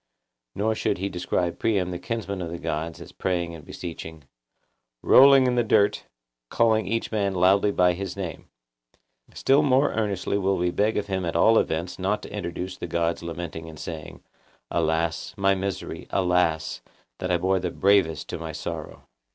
Nor 0.55 0.73
should 0.73 0.97
he 0.97 1.09
describe 1.09 1.59
Priam 1.59 1.91
the 1.91 1.99
kinsman 1.99 2.41
of 2.41 2.49
the 2.49 2.57
gods 2.57 2.99
as 2.99 3.11
praying 3.11 3.53
and 3.53 3.63
beseeching, 3.63 4.23
'Rolling 5.03 5.45
in 5.45 5.53
the 5.53 5.63
dirt, 5.63 6.05
calling 6.49 6.87
each 6.87 7.11
man 7.11 7.35
loudly 7.35 7.69
by 7.69 7.93
his 7.93 8.17
name.' 8.17 8.49
Still 9.35 9.61
more 9.61 9.91
earnestly 9.93 10.39
will 10.39 10.57
we 10.57 10.71
beg 10.71 10.97
of 10.97 11.05
him 11.05 11.23
at 11.23 11.35
all 11.35 11.59
events 11.59 11.99
not 11.99 12.23
to 12.23 12.33
introduce 12.35 12.77
the 12.77 12.87
gods 12.87 13.21
lamenting 13.21 13.69
and 13.69 13.77
saying, 13.79 14.23
'Alas! 14.71 15.35
my 15.37 15.53
misery! 15.53 16.07
Alas! 16.09 16.81
that 17.19 17.29
I 17.29 17.37
bore 17.37 17.59
the 17.59 17.69
bravest 17.69 18.27
to 18.29 18.39
my 18.39 18.53
sorrow. 18.53 19.03